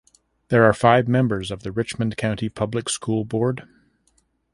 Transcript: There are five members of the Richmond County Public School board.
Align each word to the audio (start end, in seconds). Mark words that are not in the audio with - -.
There 0.47 0.63
are 0.63 0.73
five 0.73 1.07
members 1.07 1.51
of 1.51 1.61
the 1.61 1.71
Richmond 1.71 2.17
County 2.17 2.49
Public 2.49 2.89
School 2.89 3.23
board. 3.23 3.67